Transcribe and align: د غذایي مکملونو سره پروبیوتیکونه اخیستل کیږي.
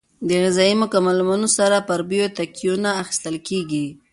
د 0.27 0.29
غذایي 0.43 0.75
مکملونو 0.83 1.47
سره 1.57 1.85
پروبیوتیکونه 1.89 2.89
اخیستل 3.01 3.35
کیږي. 3.47 3.87